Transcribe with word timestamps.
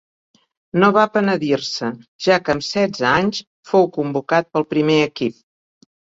No 0.83 0.87
va 0.93 1.01
penedir-se, 1.17 1.89
ja 2.27 2.37
que 2.47 2.53
amb 2.53 2.65
setze 2.67 3.05
anys 3.09 3.41
fou 3.73 3.85
convocat 3.99 4.49
pel 4.57 4.65
primer 4.71 4.97
equip. 5.11 5.37